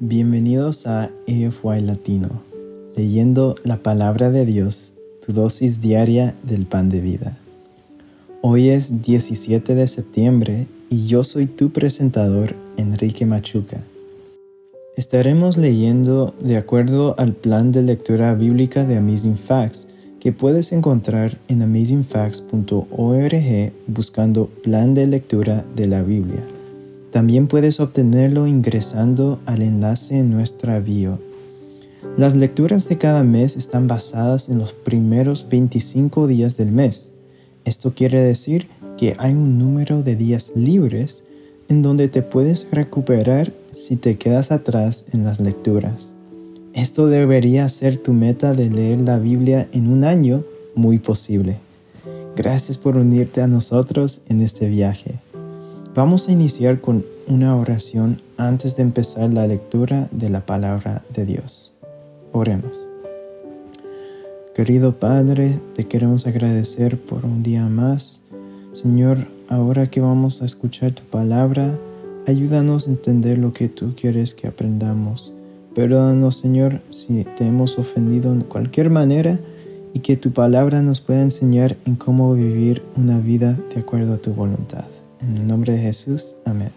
Bienvenidos 0.00 0.86
a 0.86 1.10
AFY 1.26 1.80
Latino, 1.82 2.28
leyendo 2.94 3.56
la 3.64 3.78
palabra 3.78 4.30
de 4.30 4.46
Dios, 4.46 4.92
tu 5.26 5.32
dosis 5.32 5.80
diaria 5.80 6.36
del 6.44 6.66
pan 6.66 6.88
de 6.88 7.00
vida. 7.00 7.36
Hoy 8.40 8.68
es 8.68 9.02
17 9.02 9.74
de 9.74 9.88
septiembre 9.88 10.68
y 10.88 11.08
yo 11.08 11.24
soy 11.24 11.46
tu 11.46 11.70
presentador, 11.70 12.54
Enrique 12.76 13.26
Machuca. 13.26 13.82
Estaremos 14.96 15.56
leyendo 15.56 16.32
de 16.40 16.58
acuerdo 16.58 17.16
al 17.18 17.32
plan 17.32 17.72
de 17.72 17.82
lectura 17.82 18.32
bíblica 18.34 18.84
de 18.84 18.98
Amazing 18.98 19.36
Facts 19.36 19.88
que 20.20 20.30
puedes 20.30 20.70
encontrar 20.70 21.38
en 21.48 21.62
amazingfacts.org 21.62 23.72
buscando 23.88 24.46
plan 24.62 24.94
de 24.94 25.08
lectura 25.08 25.64
de 25.74 25.88
la 25.88 26.02
Biblia. 26.02 26.44
También 27.10 27.46
puedes 27.46 27.80
obtenerlo 27.80 28.46
ingresando 28.46 29.38
al 29.46 29.62
enlace 29.62 30.18
en 30.18 30.30
nuestra 30.30 30.78
bio. 30.80 31.18
Las 32.16 32.34
lecturas 32.34 32.88
de 32.88 32.98
cada 32.98 33.22
mes 33.22 33.56
están 33.56 33.88
basadas 33.88 34.48
en 34.48 34.58
los 34.58 34.72
primeros 34.72 35.46
25 35.48 36.26
días 36.26 36.56
del 36.56 36.70
mes. 36.70 37.12
Esto 37.64 37.94
quiere 37.94 38.22
decir 38.22 38.68
que 38.96 39.14
hay 39.18 39.32
un 39.32 39.58
número 39.58 40.02
de 40.02 40.16
días 40.16 40.52
libres 40.54 41.24
en 41.68 41.82
donde 41.82 42.08
te 42.08 42.22
puedes 42.22 42.66
recuperar 42.70 43.52
si 43.72 43.96
te 43.96 44.16
quedas 44.16 44.50
atrás 44.50 45.04
en 45.12 45.24
las 45.24 45.40
lecturas. 45.40 46.12
Esto 46.74 47.06
debería 47.06 47.68
ser 47.68 47.96
tu 47.96 48.12
meta 48.12 48.52
de 48.52 48.70
leer 48.70 49.00
la 49.00 49.18
Biblia 49.18 49.68
en 49.72 49.90
un 49.90 50.04
año 50.04 50.44
muy 50.74 50.98
posible. 50.98 51.58
Gracias 52.36 52.78
por 52.78 52.96
unirte 52.96 53.40
a 53.40 53.48
nosotros 53.48 54.20
en 54.28 54.40
este 54.40 54.68
viaje. 54.68 55.16
Vamos 55.98 56.28
a 56.28 56.30
iniciar 56.30 56.80
con 56.80 57.04
una 57.26 57.56
oración 57.56 58.22
antes 58.36 58.76
de 58.76 58.84
empezar 58.84 59.34
la 59.34 59.48
lectura 59.48 60.06
de 60.12 60.30
la 60.30 60.46
palabra 60.46 61.02
de 61.12 61.26
Dios. 61.26 61.74
Oremos. 62.30 62.86
Querido 64.54 65.00
Padre, 65.00 65.58
te 65.74 65.88
queremos 65.88 66.28
agradecer 66.28 67.00
por 67.00 67.24
un 67.24 67.42
día 67.42 67.66
más. 67.66 68.20
Señor, 68.74 69.26
ahora 69.48 69.88
que 69.88 70.00
vamos 70.00 70.40
a 70.40 70.44
escuchar 70.44 70.92
tu 70.92 71.02
palabra, 71.02 71.76
ayúdanos 72.28 72.86
a 72.86 72.92
entender 72.92 73.36
lo 73.36 73.52
que 73.52 73.68
tú 73.68 73.96
quieres 74.00 74.34
que 74.34 74.46
aprendamos. 74.46 75.34
Perdónanos, 75.74 76.36
Señor, 76.36 76.80
si 76.90 77.24
te 77.24 77.44
hemos 77.44 77.76
ofendido 77.76 78.32
en 78.32 78.42
cualquier 78.42 78.88
manera 78.88 79.40
y 79.94 79.98
que 79.98 80.16
tu 80.16 80.30
palabra 80.30 80.80
nos 80.80 81.00
pueda 81.00 81.22
enseñar 81.22 81.76
en 81.86 81.96
cómo 81.96 82.34
vivir 82.34 82.84
una 82.96 83.18
vida 83.18 83.58
de 83.74 83.80
acuerdo 83.80 84.14
a 84.14 84.18
tu 84.18 84.32
voluntad. 84.32 84.84
En 85.20 85.36
el 85.36 85.46
nombre 85.46 85.72
de 85.72 85.80
Jesús, 85.80 86.36
amén. 86.44 86.70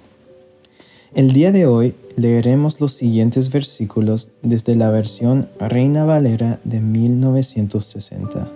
El 1.14 1.31
día 1.31 1.52
de 1.52 1.67
hoy 1.67 1.94
leeremos 2.16 2.80
los 2.80 2.94
siguientes 2.94 3.52
versículos 3.52 4.31
desde 4.42 4.75
la 4.75 4.89
versión 4.89 5.48
Reina 5.59 6.06
Valera 6.06 6.59
de 6.64 6.81
1960. 6.81 8.52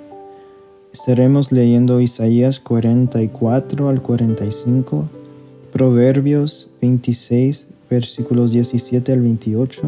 Estaremos 0.92 1.52
leyendo 1.52 2.00
Isaías 2.02 2.60
44 2.60 3.90
al 3.90 4.02
45, 4.02 5.10
Proverbios 5.72 6.72
26, 6.82 7.68
versículos 7.90 8.52
17 8.54 9.12
al 9.12 9.22
28, 9.22 9.82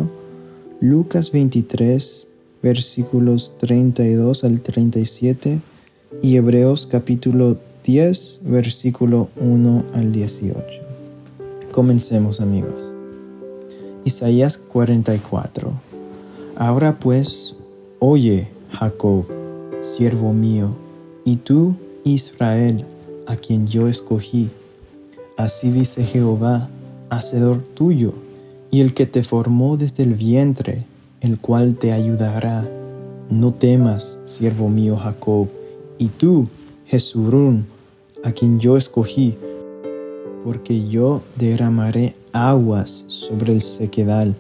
Lucas 0.81 1.31
23, 1.31 2.27
versículos 2.61 3.53
32 3.59 4.43
al 4.43 4.61
37 4.61 5.61
y 6.21 6.35
Hebreos 6.35 6.85
capítulo 6.85 7.57
10, 7.87 8.41
versículo 8.43 9.29
1 9.37 9.85
al 9.93 10.11
18. 10.11 10.81
Comencemos 11.71 12.41
amigos. 12.41 12.91
Isaías 14.03 14.57
44. 14.57 15.71
Ahora 16.57 16.99
pues, 16.99 17.55
oye, 17.99 18.49
Jacob, 18.73 19.23
siervo 19.81 20.33
mío, 20.33 20.75
y 21.23 21.37
tú, 21.37 21.75
Israel, 22.03 22.83
a 23.25 23.37
quien 23.37 23.67
yo 23.67 23.87
escogí. 23.87 24.49
Así 25.37 25.71
dice 25.71 26.03
Jehová, 26.03 26.67
hacedor 27.09 27.61
tuyo, 27.61 28.11
y 28.69 28.81
el 28.81 28.93
que 28.93 29.05
te 29.05 29.23
formó 29.23 29.77
desde 29.77 30.03
el 30.03 30.15
vientre, 30.15 30.83
el 31.21 31.39
cual 31.39 31.75
te 31.75 31.93
ayudará. 31.93 32.69
No 33.29 33.53
temas, 33.53 34.19
siervo 34.25 34.67
mío 34.67 34.97
Jacob, 34.97 35.47
y 35.97 36.07
tú, 36.07 36.49
Jesurún, 36.85 37.76
a 38.23 38.31
quien 38.31 38.59
yo 38.59 38.77
escogí, 38.77 39.37
porque 40.43 40.87
yo 40.87 41.21
derramaré 41.35 42.15
aguas 42.31 43.05
sobre 43.07 43.53
el 43.53 43.61
sequedal 43.61 44.35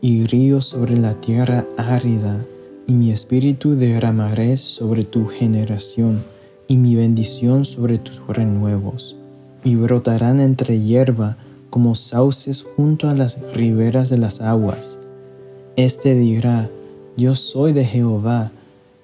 y 0.00 0.24
ríos 0.24 0.64
sobre 0.66 0.96
la 0.96 1.14
tierra 1.14 1.66
árida, 1.76 2.44
y 2.86 2.92
mi 2.94 3.12
espíritu 3.12 3.76
derramaré 3.76 4.56
sobre 4.56 5.04
tu 5.04 5.26
generación, 5.26 6.24
y 6.66 6.76
mi 6.76 6.94
bendición 6.94 7.64
sobre 7.64 7.98
tus 7.98 8.20
renuevos, 8.28 9.16
y 9.64 9.74
brotarán 9.74 10.40
entre 10.40 10.80
hierba 10.80 11.36
como 11.68 11.94
sauces 11.94 12.64
junto 12.76 13.08
a 13.08 13.14
las 13.14 13.38
riberas 13.54 14.08
de 14.08 14.18
las 14.18 14.40
aguas. 14.40 14.98
Este 15.76 16.14
dirá, 16.14 16.70
yo 17.16 17.34
soy 17.36 17.72
de 17.72 17.84
Jehová, 17.84 18.52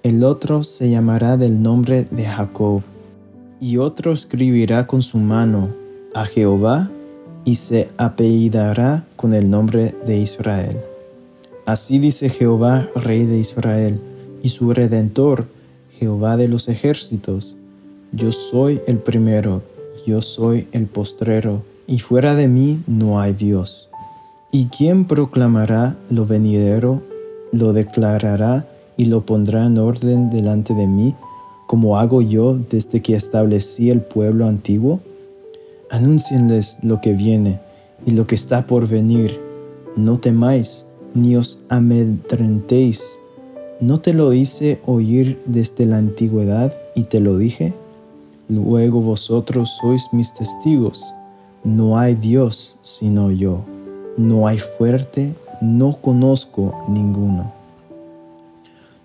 el 0.03 0.25
otro 0.25 0.65
se 0.65 0.91
llamará 0.91 1.37
del 1.37 1.63
nombre 1.63 2.05
de 2.11 2.25
Jacob 2.25 2.83
y 3.61 3.79
otro 3.79 4.13
escribirá 4.13 4.87
con 4.87 5.03
su 5.03 5.19
mano 5.19 5.71
a 6.15 6.25
Jehová 6.25 6.91
y 7.45 7.55
se 7.55 7.89
apellidará 7.97 9.07
con 9.17 9.35
el 9.35 9.49
nombre 9.49 9.95
de 10.07 10.19
Israel. 10.19 10.79
Así 11.65 11.99
dice 11.99 12.29
Jehová, 12.29 12.89
Rey 12.95 13.25
de 13.25 13.39
Israel, 13.39 14.01
y 14.43 14.51
su 14.51 14.73
Redentor, 14.73 15.47
Jehová 15.99 16.37
de 16.37 16.49
los 16.49 16.69
ejércitos. 16.69 17.57
Yo 18.13 18.31
soy 18.33 18.81
el 18.87 18.99
primero, 18.99 19.63
yo 20.07 20.23
soy 20.23 20.69
el 20.73 20.87
postrero, 20.87 21.63
y 21.87 21.99
fuera 21.99 22.35
de 22.35 22.49
mí 22.49 22.83
no 22.87 23.21
hay 23.21 23.33
Dios. 23.33 23.89
¿Y 24.53 24.67
quién 24.67 25.07
proclamará 25.07 25.97
lo 26.09 26.27
venidero, 26.27 27.03
lo 27.53 27.73
declarará 27.73 28.69
y 28.97 29.07
lo 29.07 29.27
pondrá 29.27 29.67
en 29.67 29.79
orden 29.79 30.31
delante 30.31 30.75
de 30.75 30.87
mí? 30.87 31.15
Como 31.67 31.99
hago 31.99 32.23
yo 32.23 32.59
desde 32.71 33.03
que 33.03 33.15
establecí 33.15 33.91
el 33.91 34.01
pueblo 34.01 34.47
antiguo? 34.47 35.01
Anúncienles 35.91 36.79
lo 36.83 37.01
que 37.01 37.13
viene 37.13 37.61
y 38.05 38.13
lo 38.13 38.27
que 38.27 38.35
está 38.35 38.67
por 38.67 38.89
venir. 38.89 39.41
No 39.97 40.19
temáis, 40.19 40.87
ni 41.15 41.37
os 41.37 41.61
amedrentéis. 41.69 43.03
¿No 43.81 44.01
te 44.01 44.13
lo 44.13 44.33
hice 44.33 44.81
oír 44.87 45.41
desde 45.47 45.87
la 45.87 45.99
antigüedad 45.99 46.73
y 46.95 47.05
te 47.05 47.21
lo 47.21 47.37
dije? 47.37 47.75
Luego 48.49 49.01
vosotros 49.01 49.77
sois 49.81 50.07
mis 50.13 50.33
testigos. 50.33 51.15
No 51.65 51.99
hay 51.99 52.15
Dios 52.15 52.79
sino 52.83 53.31
yo. 53.31 53.65
No 54.17 54.47
hay 54.47 54.59
fuerte, 54.59 55.35
no 55.61 56.01
conozco 56.01 56.75
ninguno. 56.89 57.56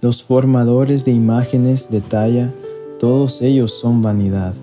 Los 0.02 0.24
formadores 0.24 1.06
de 1.06 1.12
imágenes 1.12 1.92
de 1.92 2.02
talla, 2.02 2.52
todos 3.00 3.40
ellos 3.44 3.72
son 3.72 4.02
vanidad, 4.02 4.56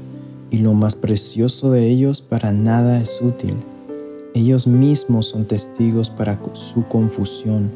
y 0.50 0.58
lo 0.58 0.74
más 0.74 0.96
precioso 0.96 1.70
de 1.70 1.86
ellos 1.88 2.20
para 2.20 2.50
nada 2.50 3.00
es 3.00 3.22
útil. 3.22 3.54
Ellos 4.34 4.66
mismos 4.66 5.26
son 5.26 5.44
testigos 5.44 6.10
para 6.10 6.40
su 6.54 6.84
confusión, 6.88 7.70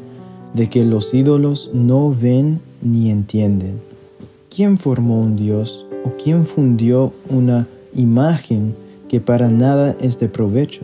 de 0.53 0.69
que 0.69 0.83
los 0.83 1.13
ídolos 1.13 1.71
no 1.73 2.13
ven 2.13 2.59
ni 2.81 3.09
entienden. 3.09 3.79
¿Quién 4.53 4.77
formó 4.77 5.21
un 5.21 5.37
Dios 5.37 5.85
o 6.03 6.11
quién 6.21 6.45
fundió 6.45 7.13
una 7.29 7.65
imagen 7.93 8.75
que 9.07 9.21
para 9.21 9.47
nada 9.47 9.95
es 10.01 10.19
de 10.19 10.27
provecho? 10.27 10.83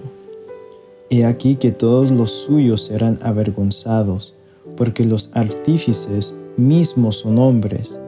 He 1.10 1.26
aquí 1.26 1.58
que 1.58 1.74
todos 1.74 2.10
los 2.10 2.32
suyos 2.32 2.84
serán 2.86 3.20
avergonzados, 3.22 4.34
porque 4.78 5.04
los 5.04 5.30
artífices 5.34 6.34
mismos 6.60 7.20
son 7.20 7.40
hombres. 7.40 8.00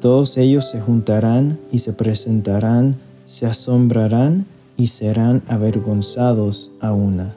Todos 0.00 0.36
ellos 0.36 0.70
se 0.70 0.80
juntarán 0.80 1.58
y 1.72 1.80
se 1.80 1.92
presentarán, 1.92 2.96
se 3.24 3.46
asombrarán 3.46 4.46
y 4.76 4.88
serán 4.88 5.42
avergonzados 5.48 6.70
a 6.80 6.92
una. 6.92 7.34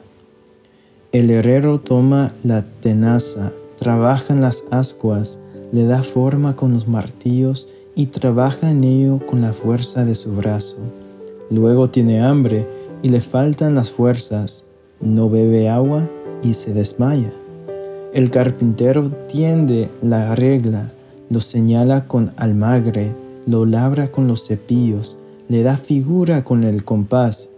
El 1.12 1.30
herrero 1.30 1.80
toma 1.80 2.32
la 2.44 2.62
tenaza, 2.62 3.52
trabaja 3.78 4.32
en 4.32 4.42
las 4.42 4.64
ascuas, 4.70 5.38
le 5.72 5.84
da 5.84 6.02
forma 6.02 6.54
con 6.54 6.72
los 6.74 6.86
martillos 6.86 7.66
y 7.96 8.06
trabaja 8.06 8.70
en 8.70 8.84
ello 8.84 9.20
con 9.26 9.40
la 9.40 9.52
fuerza 9.52 10.04
de 10.04 10.14
su 10.14 10.36
brazo. 10.36 10.76
Luego 11.50 11.90
tiene 11.90 12.22
hambre 12.22 12.68
y 13.02 13.08
le 13.08 13.20
faltan 13.20 13.74
las 13.74 13.90
fuerzas, 13.90 14.64
no 15.00 15.28
bebe 15.28 15.68
agua 15.68 16.08
y 16.42 16.54
se 16.54 16.72
desmaya. 16.72 17.32
El 18.12 18.30
carpintero 18.32 19.08
tiende 19.28 19.88
la 20.02 20.34
regla, 20.34 20.90
lo 21.28 21.40
señala 21.40 22.08
con 22.08 22.32
almagre, 22.36 23.14
lo 23.46 23.66
labra 23.66 24.10
con 24.10 24.26
los 24.26 24.48
cepillos, 24.48 25.16
le 25.48 25.62
da 25.62 25.76
figura 25.76 26.42
con 26.42 26.64
el 26.64 26.84
compás, 26.84 27.50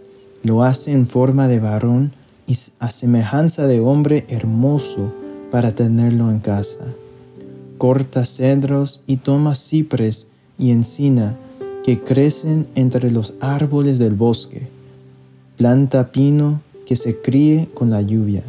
lo 0.43 0.63
hace 0.63 0.91
en 0.91 1.07
forma 1.07 1.47
de 1.47 1.59
varón 1.59 2.11
y 2.45 2.55
a 2.77 2.91
semejanza 2.91 3.65
de 3.65 3.79
hombre 3.79 4.25
hermoso 4.27 5.11
para 5.49 5.73
tenerlo 5.73 6.29
en 6.29 6.39
casa. 6.39 6.85
Corta 7.79 8.23
cedros 8.23 9.01
y 9.07 9.17
toma 9.17 9.55
cipres 9.55 10.27
y 10.59 10.69
encina 10.69 11.35
que 11.83 11.99
crecen 11.99 12.67
entre 12.75 13.09
los 13.09 13.33
árboles 13.39 13.97
del 13.97 14.13
bosque. 14.13 14.67
Planta 15.57 16.11
pino 16.11 16.61
que 16.85 16.95
se 16.95 17.19
críe 17.19 17.69
con 17.73 17.89
la 17.89 18.01
lluvia. 18.01 18.43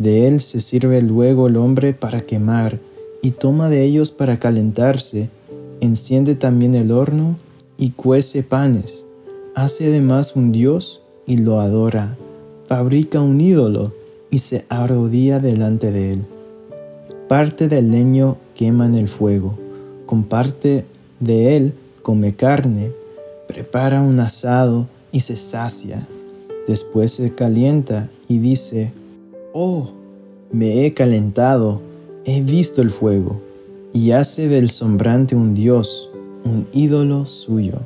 De 0.00 0.26
él 0.26 0.40
se 0.40 0.62
sirve 0.62 1.02
luego 1.02 1.46
el 1.46 1.58
hombre 1.58 1.92
para 1.92 2.22
quemar 2.22 2.78
y 3.20 3.32
toma 3.32 3.68
de 3.68 3.84
ellos 3.84 4.10
para 4.10 4.38
calentarse. 4.38 5.28
Enciende 5.82 6.34
también 6.34 6.74
el 6.74 6.90
horno 6.90 7.36
y 7.76 7.90
cuece 7.90 8.42
panes. 8.42 9.04
Hace 9.54 9.88
además 9.88 10.36
un 10.36 10.52
dios 10.52 11.02
y 11.26 11.36
lo 11.36 11.60
adora. 11.60 12.16
Fabrica 12.66 13.20
un 13.20 13.42
ídolo 13.42 13.92
y 14.30 14.38
se 14.38 14.64
arrodilla 14.70 15.38
delante 15.38 15.92
de 15.92 16.14
él. 16.14 16.24
Parte 17.28 17.68
del 17.68 17.90
leño 17.90 18.38
quema 18.54 18.86
en 18.86 18.94
el 18.94 19.08
fuego. 19.08 19.58
Con 20.06 20.24
parte 20.24 20.86
de 21.18 21.58
él 21.58 21.74
come 22.00 22.34
carne. 22.34 22.90
Prepara 23.48 24.00
un 24.00 24.18
asado 24.18 24.86
y 25.12 25.20
se 25.20 25.36
sacia. 25.36 26.08
Después 26.66 27.12
se 27.12 27.34
calienta 27.34 28.08
y 28.28 28.38
dice, 28.38 28.92
Oh, 29.52 29.88
me 30.52 30.86
he 30.86 30.94
calentado, 30.94 31.80
he 32.24 32.40
visto 32.40 32.82
el 32.82 32.92
fuego, 32.92 33.40
y 33.92 34.12
hace 34.12 34.46
del 34.46 34.70
sombrante 34.70 35.34
un 35.34 35.54
dios, 35.54 36.08
un 36.44 36.68
ídolo 36.72 37.26
suyo. 37.26 37.80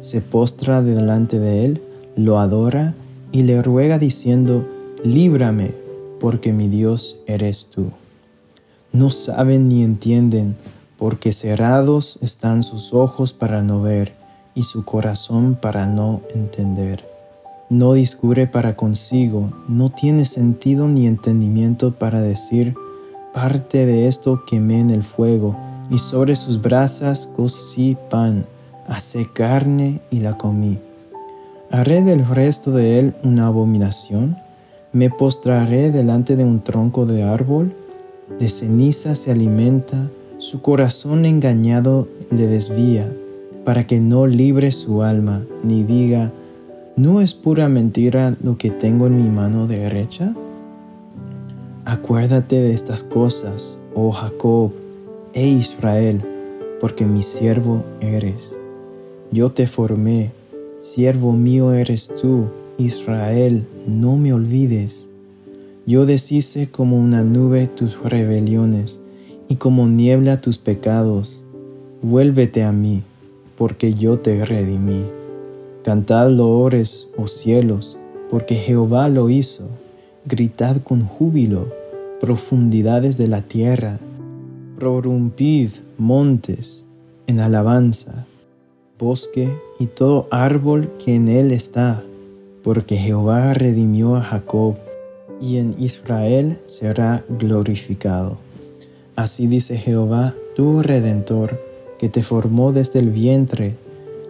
Se 0.00 0.20
postra 0.20 0.82
delante 0.82 1.38
de 1.38 1.66
él, 1.66 1.82
lo 2.16 2.40
adora 2.40 2.96
y 3.30 3.44
le 3.44 3.62
ruega 3.62 4.00
diciendo, 4.00 4.66
Líbrame, 5.04 5.76
porque 6.18 6.52
mi 6.52 6.66
Dios 6.66 7.16
eres 7.28 7.66
tú. 7.66 7.92
No 8.90 9.10
saben 9.10 9.68
ni 9.68 9.84
entienden, 9.84 10.56
porque 10.98 11.32
cerrados 11.32 12.18
están 12.22 12.64
sus 12.64 12.92
ojos 12.92 13.32
para 13.32 13.62
no 13.62 13.80
ver 13.80 14.14
y 14.56 14.64
su 14.64 14.84
corazón 14.84 15.56
para 15.60 15.86
no 15.86 16.22
entender 16.34 17.13
no 17.70 17.94
discurre 17.94 18.46
para 18.46 18.76
consigo, 18.76 19.50
no 19.68 19.90
tiene 19.90 20.24
sentido 20.24 20.88
ni 20.88 21.06
entendimiento 21.06 21.92
para 21.92 22.20
decir, 22.20 22.74
parte 23.32 23.86
de 23.86 24.06
esto 24.06 24.42
quemé 24.46 24.80
en 24.80 24.90
el 24.90 25.02
fuego, 25.02 25.56
y 25.90 25.98
sobre 25.98 26.36
sus 26.36 26.60
brasas 26.60 27.26
cocí 27.26 27.96
pan, 28.10 28.46
hace 28.86 29.28
carne 29.32 30.00
y 30.10 30.20
la 30.20 30.36
comí. 30.36 30.78
¿Haré 31.70 32.02
del 32.02 32.26
resto 32.26 32.70
de 32.70 32.98
él 32.98 33.14
una 33.24 33.46
abominación? 33.46 34.36
¿Me 34.92 35.10
postraré 35.10 35.90
delante 35.90 36.36
de 36.36 36.44
un 36.44 36.62
tronco 36.62 37.06
de 37.06 37.24
árbol? 37.24 37.74
De 38.38 38.48
ceniza 38.48 39.14
se 39.14 39.32
alimenta, 39.32 40.08
su 40.38 40.62
corazón 40.62 41.24
engañado 41.24 42.06
le 42.30 42.46
desvía, 42.46 43.10
para 43.64 43.86
que 43.86 44.00
no 44.00 44.26
libre 44.26 44.70
su 44.70 45.02
alma, 45.02 45.42
ni 45.62 45.82
diga, 45.82 46.32
¿No 46.96 47.20
es 47.20 47.34
pura 47.34 47.68
mentira 47.68 48.36
lo 48.40 48.56
que 48.56 48.70
tengo 48.70 49.08
en 49.08 49.16
mi 49.16 49.28
mano 49.28 49.66
derecha? 49.66 50.32
Acuérdate 51.84 52.54
de 52.54 52.72
estas 52.72 53.02
cosas, 53.02 53.76
oh 53.96 54.12
Jacob 54.12 54.70
e 55.32 55.44
Israel, 55.44 56.22
porque 56.80 57.04
mi 57.04 57.24
siervo 57.24 57.82
eres. 58.00 58.54
Yo 59.32 59.50
te 59.50 59.66
formé, 59.66 60.30
siervo 60.82 61.32
mío 61.32 61.72
eres 61.72 62.06
tú, 62.06 62.44
Israel, 62.78 63.66
no 63.88 64.16
me 64.16 64.32
olvides. 64.32 65.08
Yo 65.86 66.06
deshice 66.06 66.70
como 66.70 66.96
una 66.96 67.24
nube 67.24 67.66
tus 67.66 68.00
rebeliones 68.04 69.00
y 69.48 69.56
como 69.56 69.88
niebla 69.88 70.40
tus 70.40 70.58
pecados. 70.58 71.44
Vuélvete 72.02 72.62
a 72.62 72.70
mí, 72.70 73.02
porque 73.56 73.94
yo 73.94 74.20
te 74.20 74.44
redimí. 74.44 75.06
Cantad 75.84 76.30
loores, 76.30 77.10
oh 77.18 77.26
cielos, 77.26 77.98
porque 78.30 78.54
Jehová 78.54 79.10
lo 79.10 79.28
hizo. 79.28 79.68
Gritad 80.24 80.78
con 80.78 81.04
júbilo, 81.04 81.68
profundidades 82.20 83.18
de 83.18 83.28
la 83.28 83.42
tierra. 83.42 83.98
Prorrumpid, 84.78 85.68
montes, 85.98 86.84
en 87.26 87.38
alabanza, 87.38 88.24
bosque 88.98 89.52
y 89.78 89.84
todo 89.84 90.26
árbol 90.30 90.90
que 91.04 91.16
en 91.16 91.28
él 91.28 91.52
está, 91.52 92.02
porque 92.62 92.96
Jehová 92.96 93.52
redimió 93.52 94.16
a 94.16 94.22
Jacob, 94.22 94.76
y 95.38 95.58
en 95.58 95.74
Israel 95.78 96.60
será 96.64 97.26
glorificado. 97.28 98.38
Así 99.16 99.48
dice 99.48 99.76
Jehová, 99.76 100.32
tu 100.56 100.80
redentor, 100.80 101.60
que 101.98 102.08
te 102.08 102.22
formó 102.22 102.72
desde 102.72 103.00
el 103.00 103.10
vientre, 103.10 103.76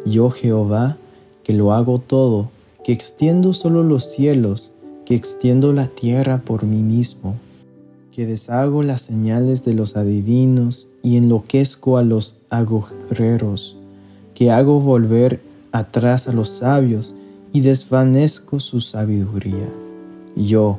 yo 0.05 0.31
Jehová, 0.31 0.97
que 1.45 1.53
lo 1.53 1.73
hago 1.73 2.01
todo, 2.01 2.51
que 2.83 2.93
extiendo 2.93 3.55
solo 3.55 3.83
los 3.83 4.05
cielos, 4.11 4.73
que 5.05 5.15
extiendo 5.15 5.73
la 5.73 5.87
tierra 5.87 6.43
por 6.45 6.65
mí 6.65 6.83
mismo, 6.83 7.37
que 8.11 8.27
deshago 8.27 8.83
las 8.83 9.03
señales 9.03 9.65
de 9.65 9.75
los 9.75 9.97
adivinos 9.97 10.89
y 11.03 11.17
enloquezco 11.17 11.99
a 11.99 12.03
los 12.03 12.37
agujeros, 12.49 13.77
que 14.35 14.51
hago 14.51 14.81
volver 14.81 15.41
atrás 15.73 16.29
a 16.29 16.33
los 16.33 16.49
sabios 16.49 17.15
y 17.53 17.61
desvanezco 17.61 18.61
su 18.61 18.81
sabiduría. 18.81 19.69
Yo, 20.37 20.79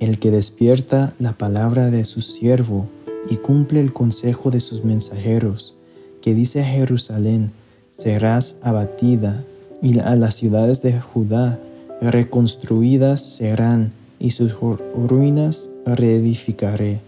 el 0.00 0.18
que 0.18 0.30
despierta 0.30 1.14
la 1.18 1.36
palabra 1.36 1.90
de 1.90 2.04
su 2.04 2.20
siervo 2.20 2.86
y 3.28 3.36
cumple 3.36 3.80
el 3.80 3.92
consejo 3.92 4.50
de 4.50 4.60
sus 4.60 4.84
mensajeros, 4.84 5.74
que 6.22 6.34
dice 6.34 6.62
a 6.62 6.64
Jerusalén, 6.64 7.52
serás 7.90 8.58
abatida 8.62 9.44
y 9.82 9.98
a 9.98 10.14
las 10.16 10.34
ciudades 10.34 10.82
de 10.82 11.00
Judá 11.00 11.58
reconstruidas 12.00 13.20
serán, 13.20 13.92
y 14.18 14.30
sus 14.30 14.54
ruinas 14.94 15.68
reedificaré. 15.86 17.00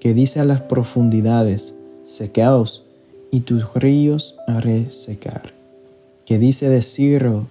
Que 0.00 0.14
dice 0.14 0.40
a 0.40 0.44
las 0.44 0.60
profundidades, 0.60 1.74
secaos, 2.04 2.84
y 3.30 3.40
tus 3.40 3.74
ríos 3.74 4.36
haré 4.46 4.90
secar. 4.90 5.54
Que 6.24 6.38
dice 6.38 6.68
de 6.68 6.82
Ciro, 6.82 7.46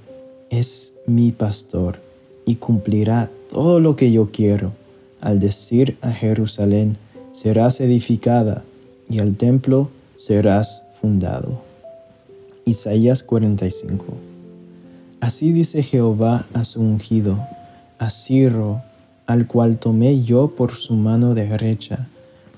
es 0.50 0.94
mi 1.06 1.32
pastor, 1.32 2.00
y 2.46 2.56
cumplirá 2.56 3.30
todo 3.50 3.80
lo 3.80 3.96
que 3.96 4.12
yo 4.12 4.32
quiero. 4.32 4.72
Al 5.20 5.40
decir 5.40 5.98
a 6.02 6.12
Jerusalén, 6.12 6.98
serás 7.32 7.82
edificada, 7.82 8.64
y 9.10 9.20
al 9.20 9.36
templo 9.36 9.90
serás 10.18 10.84
fundado. 11.02 11.62
Isaías 12.66 13.24
45 13.24 14.31
Así 15.22 15.52
dice 15.52 15.84
Jehová 15.84 16.48
a 16.56 16.64
su 16.64 16.82
ungido, 16.82 17.40
a 18.00 18.10
Ciro, 18.10 18.82
al 19.28 19.46
cual 19.46 19.78
tomé 19.78 20.24
yo 20.24 20.56
por 20.56 20.74
su 20.74 20.96
mano 20.96 21.36
derecha, 21.36 22.08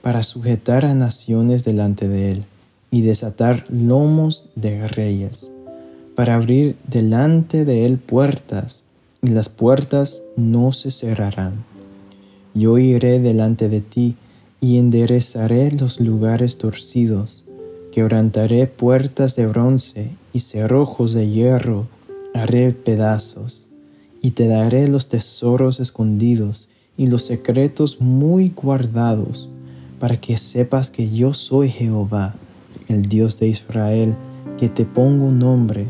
para 0.02 0.24
sujetar 0.24 0.86
a 0.86 0.96
naciones 0.96 1.66
delante 1.66 2.08
de 2.08 2.32
él, 2.32 2.46
y 2.90 3.02
desatar 3.02 3.66
lomos 3.70 4.46
de 4.56 4.88
reyes, 4.88 5.52
para 6.16 6.36
abrir 6.36 6.78
delante 6.88 7.66
de 7.66 7.86
él 7.86 7.98
puertas, 7.98 8.84
y 9.22 9.28
las 9.28 9.50
puertas 9.50 10.24
no 10.38 10.72
se 10.72 10.90
cerrarán. 10.90 11.66
Yo 12.54 12.78
iré 12.78 13.20
delante 13.20 13.68
de 13.68 13.82
ti, 13.82 14.16
y 14.62 14.78
enderezaré 14.78 15.70
los 15.72 16.00
lugares 16.00 16.58
torcidos, 16.58 17.44
quebrantaré 17.92 18.68
puertas 18.68 19.36
de 19.36 19.48
bronce 19.48 20.12
y 20.32 20.40
cerrojos 20.40 21.14
de 21.14 21.30
hierro, 21.30 21.88
haré 22.34 22.72
pedazos, 22.72 23.68
y 24.22 24.32
te 24.32 24.48
daré 24.48 24.88
los 24.88 25.08
tesoros 25.08 25.80
escondidos 25.80 26.70
y 26.98 27.08
los 27.08 27.24
secretos 27.24 28.00
muy 28.00 28.50
guardados, 28.50 29.50
para 30.00 30.20
que 30.20 30.38
sepas 30.38 30.90
que 30.90 31.10
yo 31.10 31.34
soy 31.34 31.70
Jehová, 31.70 32.36
el 32.88 33.04
Dios 33.04 33.40
de 33.40 33.48
Israel, 33.48 34.16
que 34.58 34.70
te 34.70 34.86
pongo 34.86 35.32
nombre, 35.32 35.86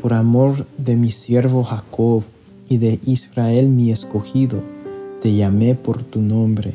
por 0.00 0.12
amor 0.12 0.66
de 0.76 0.96
mi 0.96 1.10
siervo 1.10 1.64
Jacob 1.64 2.24
y 2.68 2.78
de 2.78 3.00
Israel 3.06 3.68
mi 3.68 3.90
escogido, 3.90 4.62
te 5.22 5.34
llamé 5.34 5.74
por 5.74 6.02
tu 6.02 6.20
nombre, 6.20 6.74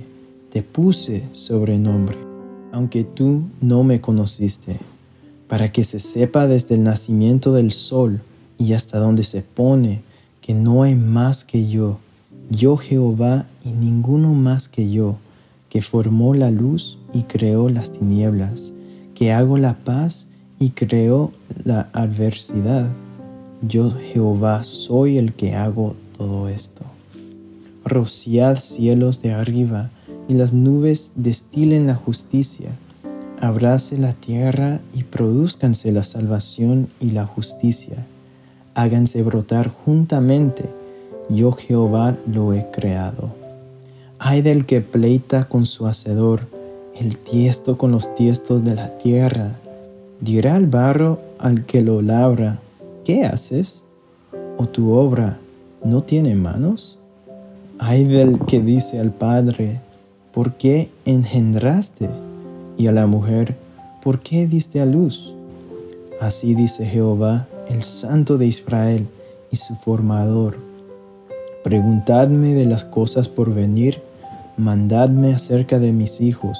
te 0.49 0.63
puse 0.63 1.23
sobrenombre, 1.31 2.17
aunque 2.71 3.03
tú 3.03 3.43
no 3.61 3.83
me 3.83 4.01
conociste, 4.01 4.79
para 5.47 5.71
que 5.71 5.83
se 5.83 5.99
sepa 5.99 6.47
desde 6.47 6.75
el 6.75 6.83
nacimiento 6.83 7.53
del 7.53 7.71
sol, 7.71 8.21
y 8.59 8.73
hasta 8.73 8.99
donde 8.99 9.23
se 9.23 9.41
pone 9.41 10.03
que 10.41 10.53
no 10.53 10.83
hay 10.83 10.93
más 10.93 11.43
que 11.43 11.67
yo, 11.67 11.97
yo 12.51 12.77
Jehová 12.77 13.47
y 13.63 13.71
ninguno 13.71 14.33
más 14.33 14.67
que 14.67 14.91
yo, 14.91 15.15
que 15.69 15.81
formó 15.81 16.33
la 16.33 16.51
luz 16.51 16.99
y 17.13 17.23
creó 17.23 17.69
las 17.69 17.91
tinieblas, 17.91 18.73
que 19.15 19.31
hago 19.31 19.57
la 19.57 19.77
paz 19.83 20.27
y 20.59 20.71
creo 20.71 21.31
la 21.63 21.89
adversidad. 21.93 22.87
Yo 23.61 23.91
Jehová 23.91 24.63
soy 24.63 25.17
el 25.17 25.33
que 25.33 25.55
hago 25.55 25.95
todo 26.17 26.49
esto. 26.49 26.83
rociad 27.85 28.57
cielos 28.57 29.21
de 29.21 29.31
arriba, 29.31 29.89
y 30.27 30.35
las 30.35 30.53
nubes 30.53 31.11
destilen 31.15 31.87
la 31.87 31.95
justicia. 31.95 32.69
Abráse 33.41 33.97
la 33.97 34.13
tierra 34.13 34.79
y 34.93 35.03
produzcanse 35.03 35.91
la 35.91 36.03
salvación 36.03 36.89
y 36.99 37.11
la 37.11 37.25
justicia. 37.25 38.05
Háganse 38.79 39.23
brotar 39.23 39.67
juntamente, 39.67 40.63
yo 41.27 41.51
Jehová 41.51 42.15
lo 42.25 42.53
he 42.53 42.71
creado. 42.71 43.27
Ay 44.19 44.41
del 44.41 44.65
que 44.65 44.79
pleita 44.79 45.49
con 45.49 45.65
su 45.65 45.85
hacedor, 45.85 46.47
el 46.97 47.17
tiesto 47.17 47.77
con 47.77 47.91
los 47.91 48.15
tiestos 48.15 48.63
de 48.63 48.75
la 48.75 48.97
tierra. 48.97 49.57
Dirá 50.21 50.55
el 50.55 50.67
barro 50.67 51.19
al 51.39 51.65
que 51.65 51.81
lo 51.81 52.01
labra, 52.01 52.61
¿qué 53.03 53.25
haces? 53.25 53.83
¿O 54.57 54.65
tu 54.65 54.93
obra 54.93 55.39
no 55.83 56.03
tiene 56.03 56.35
manos? 56.35 56.97
Ay 57.79 58.05
del 58.05 58.39
que 58.45 58.61
dice 58.61 59.01
al 59.01 59.11
Padre, 59.11 59.81
¿por 60.33 60.53
qué 60.53 60.89
engendraste? 61.03 62.09
Y 62.77 62.87
a 62.87 62.93
la 62.93 63.07
mujer, 63.07 63.57
¿por 64.01 64.21
qué 64.21 64.47
diste 64.47 64.79
a 64.79 64.85
luz? 64.85 65.35
Así 66.21 66.55
dice 66.55 66.85
Jehová, 66.85 67.45
el 67.69 67.83
Santo 67.83 68.37
de 68.37 68.47
Israel 68.47 69.07
y 69.51 69.55
su 69.55 69.75
formador. 69.75 70.57
Preguntadme 71.63 72.53
de 72.53 72.65
las 72.65 72.83
cosas 72.83 73.27
por 73.27 73.53
venir, 73.53 74.01
mandadme 74.57 75.33
acerca 75.33 75.79
de 75.79 75.91
mis 75.91 76.19
hijos 76.19 76.57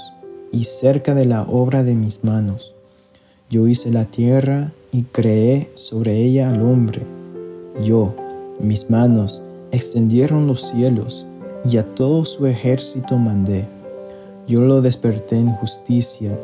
y 0.52 0.64
cerca 0.64 1.14
de 1.14 1.26
la 1.26 1.44
obra 1.44 1.84
de 1.84 1.96
mis 1.96 2.24
manos. 2.24 2.76
Yo 3.50 3.68
hice 3.68 3.92
la 3.92 4.06
tierra 4.06 4.72
y 4.92 5.04
creé 5.04 5.72
sobre 5.76 6.18
ella 6.18 6.50
al 6.50 6.62
hombre. 6.62 7.02
Yo, 7.84 8.14
mis 8.60 8.90
manos, 8.90 9.42
extendieron 9.72 10.48
los 10.48 10.68
cielos 10.68 11.26
y 11.70 11.78
a 11.78 11.96
todo 11.96 12.26
su 12.26 12.46
ejército 12.46 13.18
mandé. 13.18 13.68
Yo 14.48 14.62
lo 14.62 14.82
desperté 14.82 15.38
en 15.38 15.52
justicia 15.54 16.38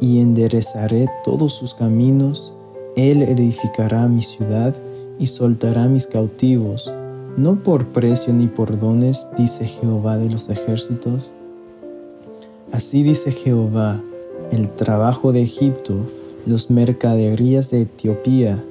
y 0.00 0.20
enderezaré 0.20 1.08
todos 1.24 1.52
sus 1.54 1.74
caminos. 1.74 2.52
Él 2.96 3.22
edificará 3.22 4.06
mi 4.06 4.22
ciudad 4.22 4.74
y 5.18 5.26
soltará 5.26 5.88
mis 5.88 6.06
cautivos, 6.06 6.92
no 7.36 7.62
por 7.62 7.86
precio 7.88 8.32
ni 8.34 8.48
por 8.48 8.78
dones, 8.78 9.26
dice 9.38 9.66
Jehová 9.66 10.18
de 10.18 10.28
los 10.28 10.50
ejércitos. 10.50 11.32
Así 12.70 13.02
dice 13.02 13.30
Jehová, 13.30 14.02
el 14.50 14.68
trabajo 14.70 15.32
de 15.32 15.42
Egipto, 15.42 15.94
los 16.44 16.70
mercaderías 16.70 17.70
de 17.70 17.82
Etiopía 17.82 18.62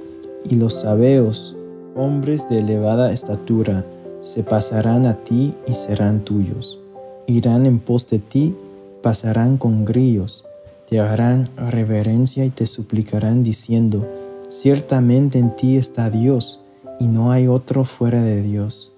y 0.43 0.55
los 0.55 0.81
sabeos 0.81 1.55
hombres 1.95 2.47
de 2.49 2.59
elevada 2.59 3.11
estatura, 3.11 3.85
se 4.21 4.43
pasarán 4.43 5.05
a 5.05 5.15
ti 5.23 5.53
y 5.67 5.73
serán 5.73 6.23
tuyos. 6.23 6.79
Irán 7.27 7.65
en 7.65 7.79
pos 7.79 8.07
de 8.09 8.19
ti, 8.19 8.55
pasarán 9.01 9.57
con 9.57 9.83
grillos, 9.83 10.45
te 10.91 10.99
harán 10.99 11.49
reverencia 11.55 12.45
y 12.45 12.51
te 12.51 12.67
suplicarán 12.67 13.41
diciendo, 13.41 14.07
ciertamente 14.49 15.39
en 15.39 15.55
ti 15.55 15.77
está 15.77 16.11
Dios, 16.11 16.59
y 16.99 17.07
no 17.07 17.31
hay 17.31 17.47
otro 17.47 17.85
fuera 17.85 18.21
de 18.21 18.43
Dios. 18.43 18.93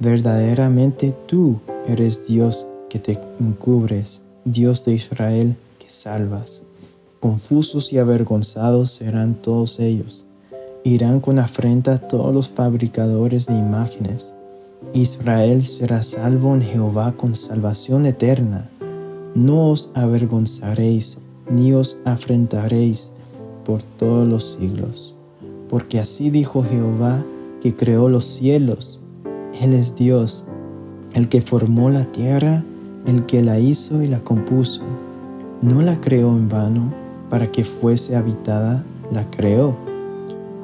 Verdaderamente 0.00 1.14
tú 1.26 1.60
eres 1.86 2.26
Dios 2.26 2.66
que 2.90 2.98
te 2.98 3.20
encubres, 3.38 4.22
Dios 4.44 4.84
de 4.84 4.94
Israel 4.94 5.54
que 5.78 5.88
salvas. 5.88 6.64
Confusos 7.20 7.92
y 7.92 7.98
avergonzados 7.98 8.90
serán 8.90 9.34
todos 9.36 9.78
ellos 9.78 10.24
Irán 10.86 11.20
con 11.20 11.38
afrenta 11.38 11.96
todos 11.96 12.34
los 12.34 12.50
fabricadores 12.50 13.46
de 13.46 13.54
imágenes. 13.54 14.34
Israel 14.92 15.62
será 15.62 16.02
salvo 16.02 16.54
en 16.54 16.60
Jehová 16.60 17.14
con 17.16 17.34
salvación 17.34 18.04
eterna. 18.04 18.68
No 19.34 19.70
os 19.70 19.88
avergonzaréis 19.94 21.16
ni 21.50 21.72
os 21.72 21.98
afrentaréis 22.04 23.12
por 23.64 23.82
todos 23.82 24.28
los 24.28 24.52
siglos. 24.52 25.14
Porque 25.68 25.98
así 25.98 26.30
dijo 26.30 26.62
Jehová 26.62 27.24
que 27.60 27.74
creó 27.74 28.08
los 28.08 28.24
cielos. 28.24 29.00
Él 29.60 29.72
es 29.72 29.96
Dios, 29.96 30.44
el 31.12 31.28
que 31.28 31.40
formó 31.40 31.90
la 31.90 32.04
tierra, 32.04 32.64
el 33.06 33.26
que 33.26 33.42
la 33.42 33.58
hizo 33.58 34.02
y 34.02 34.08
la 34.08 34.20
compuso. 34.20 34.82
No 35.62 35.82
la 35.82 36.00
creó 36.00 36.30
en 36.36 36.48
vano 36.48 36.92
para 37.30 37.50
que 37.50 37.64
fuese 37.64 38.16
habitada, 38.16 38.84
la 39.12 39.30
creó 39.30 39.74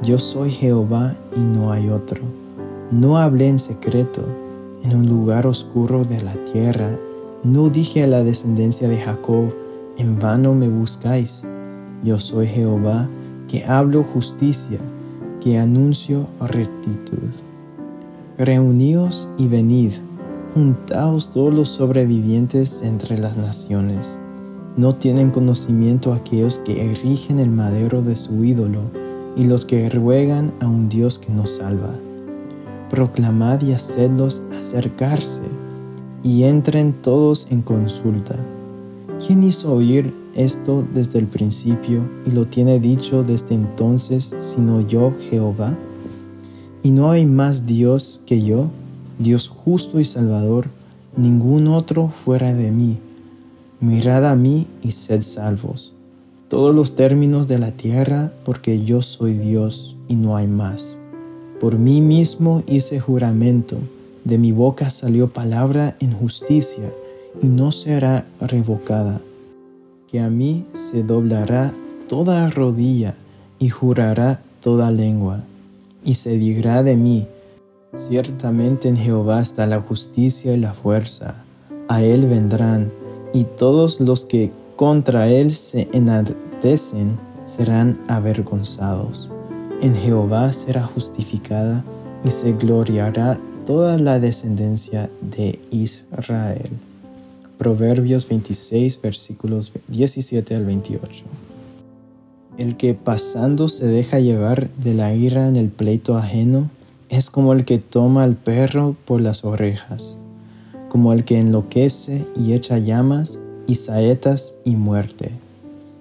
yo 0.03 0.19
soy 0.19 0.51
Jehová 0.51 1.15
y 1.37 1.41
no 1.41 1.73
hay 1.73 1.91
otro. 1.91 2.23
No 2.91 3.19
hablé 3.19 3.49
en 3.49 3.59
secreto, 3.59 4.25
en 4.83 4.97
un 4.97 5.07
lugar 5.07 5.47
oscuro 5.47 6.05
de 6.05 6.23
la 6.23 6.33
tierra. 6.53 6.99
No 7.43 7.69
dije 7.69 8.05
a 8.05 8.07
la 8.07 8.23
descendencia 8.23 8.89
de 8.89 8.97
Jacob, 8.97 9.55
en 9.97 10.19
vano 10.19 10.55
me 10.55 10.69
buscáis. 10.69 11.47
Yo 12.03 12.19
soy 12.19 12.47
Jehová, 12.47 13.09
que 13.49 13.65
hablo 13.65 14.03
justicia, 14.03 14.79
que 15.41 15.59
anuncio 15.59 16.27
rectitud. 16.41 17.31
Reuníos 18.39 19.29
y 19.37 19.49
venid, 19.49 19.93
juntaos 20.55 21.31
todos 21.31 21.53
los 21.53 21.69
sobrevivientes 21.69 22.83
entre 22.83 23.19
las 23.19 23.37
naciones. 23.37 24.19
No 24.77 24.95
tienen 24.95 25.31
conocimiento 25.31 26.13
aquellos 26.13 26.59
que 26.61 26.93
erigen 26.93 27.39
el 27.39 27.51
madero 27.51 28.03
de 28.03 28.17
su 28.17 28.45
ídolo 28.45 28.81
y 29.37 29.45
los 29.45 29.67
que 29.67 29.91
ruegan 29.91 30.55
a 30.61 30.67
un 30.67 30.89
Dios 30.89 31.19
que 31.19 31.33
nos 31.33 31.57
salva. 31.57 31.95
Proclamad 32.89 33.63
y 33.63 33.73
hacedlos 33.73 34.43
acercarse, 34.59 35.43
y 36.23 36.45
entren 36.45 36.93
todos 37.03 37.47
en 37.51 37.63
consulta. 37.63 38.37
¿Quién 39.25 39.43
hizo 39.43 39.75
oír 39.75 40.15
esto 40.35 40.87
desde 40.95 41.19
el 41.19 41.27
principio 41.27 42.01
y 42.27 42.31
lo 42.31 42.47
tiene 42.47 42.81
dicho 42.81 43.23
desde 43.23 43.55
entonces, 43.55 44.35
sino 44.39 44.81
yo, 44.81 45.13
Jehová? 45.31 45.77
Y 46.83 46.91
no 46.91 47.11
hay 47.11 47.27
más 47.27 47.67
Dios 47.67 48.23
que 48.27 48.43
yo, 48.43 48.71
Dios 49.19 49.49
justo 49.49 50.01
y 50.01 50.05
salvador, 50.05 50.69
ningún 51.17 51.69
otro 51.69 52.09
fuera 52.25 52.55
de 52.55 52.71
mí. 52.71 52.99
Mirad 53.81 54.27
a 54.27 54.35
mí 54.35 54.67
y 54.83 54.93
sed 54.93 55.23
salvos 55.23 55.95
todos 56.51 56.75
los 56.75 56.97
términos 56.97 57.47
de 57.47 57.61
la 57.61 57.71
tierra, 57.71 58.33
porque 58.45 58.83
yo 58.85 59.03
soy 59.03 59.35
Dios 59.35 59.97
y 60.09 60.17
no 60.17 60.37
hay 60.37 60.49
más. 60.49 60.99
Por 61.61 61.79
mí 61.79 62.01
mismo 62.01 62.65
hice 62.67 62.99
juramento, 62.99 63.79
de 64.25 64.37
mi 64.37 64.51
boca 64.51 64.91
salió 64.91 65.33
palabra 65.33 65.97
en 66.01 66.13
justicia, 66.13 66.93
y 67.43 67.47
no 67.47 67.73
será 67.73 68.27
revocada. 68.41 69.21
Que 70.09 70.21
a 70.21 70.29
mí 70.29 70.67
se 70.73 71.03
doblará 71.03 71.73
toda 72.09 72.51
rodilla, 72.51 73.15
y 73.61 73.69
jurará 73.69 74.43
toda 74.61 74.91
lengua, 74.91 75.45
y 76.03 76.15
se 76.15 76.37
dirá 76.39 76.83
de 76.83 76.97
mí, 76.97 77.29
ciertamente 77.95 78.89
en 78.89 78.97
Jehová 78.97 79.43
está 79.43 79.67
la 79.67 79.81
justicia 79.81 80.55
y 80.55 80.57
la 80.57 80.73
fuerza, 80.73 81.45
a 81.89 82.03
él 82.03 82.27
vendrán, 82.27 82.91
y 83.33 83.45
todos 83.45 84.01
los 84.01 84.25
que 84.25 84.51
contra 84.77 85.29
él 85.29 85.55
se 85.55 85.89
enaltecen 85.93 87.19
serán 87.45 88.01
avergonzados. 88.09 89.31
En 89.83 89.95
Jehová 89.95 90.53
será 90.53 90.83
justificada 90.83 91.85
y 92.25 92.31
se 92.31 92.53
gloriará 92.55 93.39
toda 93.67 93.99
la 93.99 94.19
descendencia 94.19 95.11
de 95.21 95.61
Israel. 95.71 96.71
Proverbios 97.61 98.27
26 98.27 99.03
versículos 99.03 99.71
17 99.89 100.55
al 100.57 100.65
28. 100.65 101.27
El 102.57 102.79
que 102.79 102.95
pasando 102.95 103.69
se 103.69 103.87
deja 103.87 104.19
llevar 104.19 104.71
de 104.77 104.95
la 104.95 105.15
ira 105.15 105.47
en 105.47 105.57
el 105.57 105.69
pleito 105.69 106.17
ajeno 106.17 106.71
es 107.11 107.29
como 107.29 107.53
el 107.53 107.67
que 107.67 107.77
toma 107.77 108.25
al 108.25 108.37
perro 108.37 108.97
por 109.05 109.21
las 109.21 109.45
orejas, 109.45 110.17
como 110.89 111.13
el 111.13 111.27
que 111.27 111.39
enloquece 111.39 112.27
y 112.35 112.55
echa 112.55 112.79
llamas 112.79 113.39
y 113.67 113.75
saetas 113.75 114.55
y 114.65 114.77
muerte. 114.77 115.31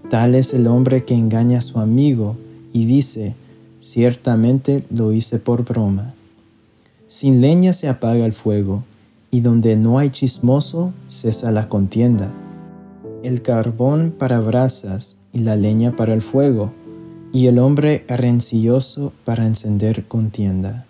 Tal 0.09 0.35
es 0.35 0.53
el 0.53 0.65
hombre 0.65 1.03
que 1.03 1.15
engaña 1.15 1.57
a 1.57 1.61
su 1.61 1.81
amigo 1.81 2.37
y 2.71 2.85
dice, 2.85 3.35
ciertamente 3.81 4.85
lo 4.89 5.11
hice 5.11 5.39
por 5.39 5.65
broma. 5.65 6.13
Sin 7.07 7.41
leña 7.41 7.73
se 7.73 7.89
apaga 7.89 8.25
el 8.25 8.31
fuego, 8.31 8.85
y 9.31 9.41
donde 9.41 9.75
no 9.75 9.99
hay 9.99 10.09
chismoso 10.09 10.93
cesa 11.07 11.51
la 11.51 11.69
contienda. 11.69 12.31
El 13.23 13.41
carbón 13.41 14.13
para 14.17 14.39
brasas 14.39 15.17
y 15.33 15.39
la 15.39 15.55
leña 15.55 15.95
para 15.95 16.13
el 16.13 16.21
fuego, 16.21 16.71
y 17.31 17.47
el 17.47 17.59
hombre 17.59 18.05
rencilloso 18.07 19.13
para 19.25 19.45
encender 19.45 20.07
contienda. 20.07 20.85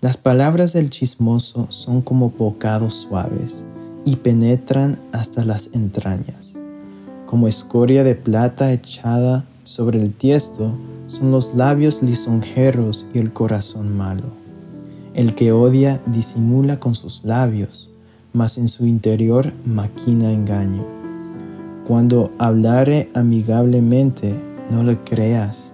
Las 0.00 0.16
palabras 0.16 0.72
del 0.72 0.90
chismoso 0.90 1.66
son 1.70 2.02
como 2.02 2.30
bocados 2.30 2.94
suaves, 2.94 3.64
y 4.04 4.16
penetran 4.16 4.98
hasta 5.12 5.44
las 5.44 5.68
entrañas. 5.72 6.54
Como 7.26 7.46
escoria 7.46 8.04
de 8.04 8.14
plata 8.14 8.72
echada 8.72 9.44
sobre 9.64 10.00
el 10.00 10.14
tiesto 10.14 10.72
son 11.08 11.30
los 11.30 11.54
labios 11.54 12.02
lisonjeros 12.02 13.06
y 13.12 13.18
el 13.18 13.32
corazón 13.32 13.94
malo. 13.94 14.47
El 15.18 15.34
que 15.34 15.50
odia 15.50 16.00
disimula 16.06 16.78
con 16.78 16.94
sus 16.94 17.24
labios, 17.24 17.90
mas 18.32 18.56
en 18.56 18.68
su 18.68 18.86
interior 18.86 19.52
maquina 19.64 20.32
engaño. 20.32 20.86
Cuando 21.88 22.30
hablare 22.38 23.08
amigablemente, 23.14 24.32
no 24.70 24.84
le 24.84 24.96
creas, 24.98 25.72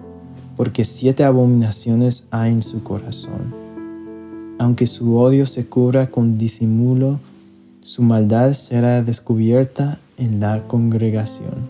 porque 0.55 0.83
siete 0.83 1.23
abominaciones 1.23 2.25
hay 2.31 2.53
en 2.53 2.63
su 2.63 2.81
corazón. 2.81 3.53
Aunque 4.57 4.87
su 4.87 5.15
odio 5.15 5.45
se 5.45 5.67
cubra 5.67 6.09
con 6.09 6.39
disimulo, 6.39 7.19
su 7.81 8.01
maldad 8.01 8.53
será 8.53 9.03
descubierta 9.03 9.99
en 10.17 10.39
la 10.39 10.67
congregación. 10.67 11.69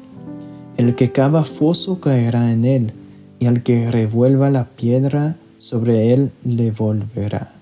El 0.77 0.96
que 0.96 1.12
cava 1.12 1.44
foso 1.44 2.00
caerá 2.00 2.53
en 2.53 2.63
él, 2.63 2.94
y 3.39 3.48
al 3.48 3.63
que 3.63 3.91
revuelva 3.91 4.50
la 4.50 4.63
piedra 4.63 5.36
sobre 5.58 6.13
él 6.13 6.32
le 6.46 6.72
volverá. 6.72 7.55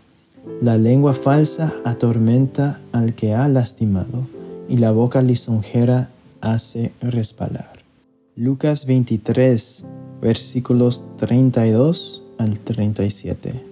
La 0.61 0.77
lengua 0.77 1.13
falsa 1.13 1.73
atormenta 1.85 2.81
al 2.91 3.15
que 3.15 3.33
ha 3.33 3.47
lastimado, 3.47 4.27
y 4.67 4.75
la 4.75 4.91
boca 4.91 5.21
lisonjera 5.21 6.09
hace 6.41 6.91
resbalar. 7.01 7.71
Lucas 8.35 8.85
23, 8.85 9.85
versículos 10.21 11.01
32 11.17 12.23
al 12.39 12.59
37. 12.59 13.63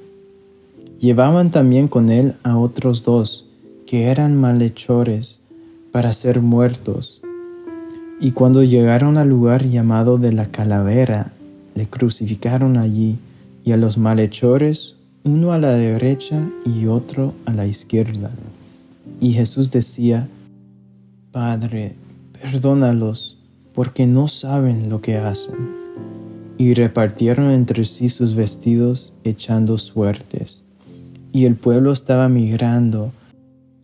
Llevaban 0.98 1.52
también 1.52 1.90
con 1.90 2.10
él 2.10 2.36
a 2.44 2.58
otros 2.58 3.04
dos, 3.04 3.48
que 3.86 4.06
eran 4.06 4.36
malhechores, 4.38 5.42
para 5.92 6.14
ser 6.14 6.40
muertos. 6.40 7.22
Y 8.22 8.32
cuando 8.32 8.64
llegaron 8.64 9.18
al 9.18 9.28
lugar 9.28 9.66
llamado 9.68 10.18
de 10.18 10.32
la 10.32 10.46
calavera, 10.46 11.34
le 11.76 11.88
crucificaron 11.88 12.78
allí, 12.78 13.20
y 13.66 13.74
a 13.74 13.78
los 13.78 13.98
malhechores, 13.98 14.96
uno 15.24 15.54
a 15.54 15.60
la 15.60 15.72
derecha 15.72 16.50
y 16.66 16.88
otro 16.88 17.36
a 17.46 17.54
la 17.54 17.68
izquierda. 17.68 18.32
Y 19.20 19.34
Jesús 19.34 19.70
decía, 19.70 20.28
Padre, 21.32 21.96
perdónalos, 22.42 23.38
porque 23.76 24.08
no 24.08 24.28
saben 24.28 24.90
lo 24.90 25.02
que 25.02 25.18
hacen. 25.18 25.56
Y 26.58 26.74
repartieron 26.74 27.52
entre 27.52 27.86
sí 27.86 28.10
sus 28.10 28.34
vestidos 28.34 29.14
echando 29.24 29.78
suertes. 29.78 30.64
Y 31.32 31.46
el 31.46 31.56
pueblo 31.56 31.92
estaba 31.92 32.28
migrando. 32.28 33.12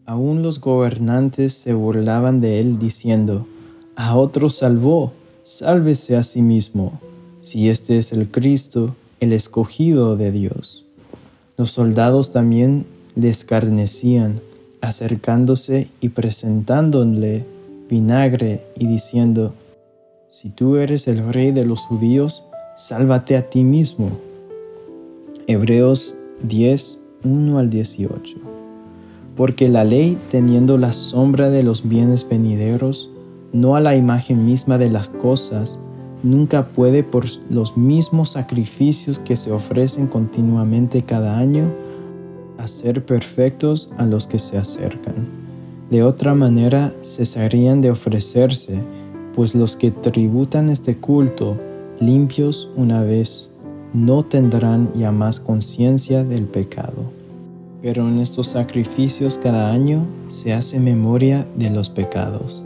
Aún 0.08 0.42
los 0.42 0.60
gobernantes 0.60 1.54
se 1.54 1.74
burlaban 1.74 2.42
de 2.42 2.60
él 2.60 2.80
diciendo, 2.80 3.48
A 3.96 4.18
otro 4.18 4.50
salvó, 4.50 5.14
sálvese 5.44 6.16
a 6.16 6.24
sí 6.24 6.42
mismo, 6.42 7.00
si 7.42 7.70
este 7.70 7.98
es 7.98 8.12
el 8.12 8.32
Cristo, 8.32 8.96
el 9.20 9.34
escogido 9.34 10.18
de 10.18 10.32
Dios. 10.32 10.87
Los 11.58 11.72
soldados 11.72 12.32
también 12.32 12.86
le 13.16 13.30
escarnecían, 13.30 14.42
acercándose 14.80 15.88
y 16.00 16.10
presentándole 16.10 17.46
vinagre 17.90 18.62
y 18.78 18.86
diciendo, 18.86 19.56
si 20.30 20.50
tú 20.50 20.76
eres 20.78 21.08
el 21.08 21.34
rey 21.34 21.52
de 21.52 21.66
los 21.66 21.82
judíos, 21.82 22.46
sálvate 22.76 23.36
a 23.38 23.50
ti 23.50 23.64
mismo. 23.64 24.12
Hebreos 25.48 26.16
10, 26.44 27.00
1 27.24 27.58
al 27.58 27.72
18. 27.72 28.38
Porque 29.36 29.68
la 29.68 29.84
ley, 29.84 30.16
teniendo 30.30 30.78
la 30.78 30.94
sombra 30.94 31.50
de 31.50 31.64
los 31.64 31.90
bienes 31.90 32.30
venideros, 32.30 33.10
no 33.52 33.76
a 33.76 33.80
la 33.80 33.96
imagen 33.96 34.46
misma 34.46 34.78
de 34.78 34.92
las 34.92 35.10
cosas, 35.10 35.80
nunca 36.24 36.68
puede 36.70 37.04
por 37.04 37.26
los 37.50 37.78
mismos 37.78 38.30
sacrificios 38.30 39.20
que 39.20 39.36
se 39.36 39.52
ofrecen 39.52 40.08
continuamente 40.08 41.02
cada 41.04 41.38
año, 41.38 41.74
hacer 42.58 43.06
perfectos 43.06 43.92
a 43.98 44.06
los 44.06 44.28
que 44.28 44.40
se 44.40 44.58
acercan. 44.58 45.28
De 45.90 46.04
otra 46.04 46.34
manera 46.34 46.94
cesarían 47.02 47.82
de 47.82 47.92
ofrecerse, 47.92 48.80
pues 49.36 49.56
los 49.56 49.76
que 49.76 49.92
tributan 49.92 50.70
este 50.70 50.98
culto, 50.98 51.58
limpios 52.00 52.70
una 52.76 53.04
vez, 53.04 53.52
no 53.94 54.26
tendrán 54.26 54.92
ya 54.94 55.12
más 55.12 55.40
conciencia 55.40 56.24
del 56.24 56.46
pecado. 56.46 57.12
Pero 57.82 58.08
en 58.08 58.20
estos 58.20 58.48
sacrificios 58.48 59.40
cada 59.42 59.72
año 59.72 60.06
se 60.28 60.54
hace 60.54 60.80
memoria 60.80 61.48
de 61.56 61.70
los 61.70 61.90
pecados, 61.90 62.66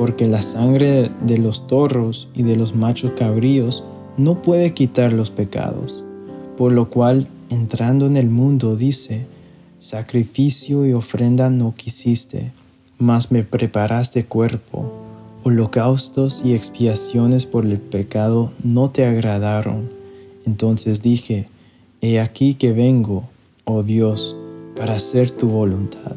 porque 0.00 0.26
la 0.26 0.40
sangre 0.40 1.10
de 1.26 1.36
los 1.36 1.66
toros 1.66 2.30
y 2.34 2.42
de 2.42 2.56
los 2.56 2.74
machos 2.74 3.10
cabríos 3.18 3.84
no 4.16 4.40
puede 4.40 4.72
quitar 4.72 5.12
los 5.12 5.28
pecados, 5.28 6.02
por 6.56 6.72
lo 6.72 6.88
cual, 6.88 7.28
entrando 7.50 8.06
en 8.06 8.16
el 8.16 8.30
mundo, 8.30 8.76
dice, 8.76 9.26
sacrificio 9.78 10.86
y 10.86 10.94
ofrenda 10.94 11.50
no 11.50 11.74
quisiste, 11.74 12.50
mas 12.96 13.30
me 13.30 13.44
preparaste 13.44 14.24
cuerpo 14.24 14.90
holocaustos 15.42 16.40
y 16.46 16.54
expiaciones 16.54 17.44
por 17.44 17.66
el 17.66 17.78
pecado 17.78 18.52
no 18.64 18.90
te 18.90 19.04
agradaron. 19.04 19.90
Entonces 20.46 21.02
dije, 21.02 21.46
He 22.00 22.20
aquí 22.20 22.54
que 22.54 22.72
vengo, 22.72 23.24
oh 23.66 23.82
Dios, 23.82 24.34
para 24.76 24.94
hacer 24.94 25.30
tu 25.30 25.48
voluntad. 25.48 26.16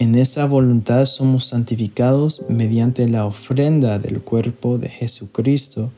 En 0.00 0.14
esa 0.14 0.46
voluntad 0.46 1.06
somos 1.06 1.46
santificados 1.46 2.44
mediante 2.48 3.08
la 3.08 3.26
ofrenda 3.26 3.98
del 3.98 4.20
cuerpo 4.20 4.78
de 4.78 4.88
Jesucristo, 4.88 5.90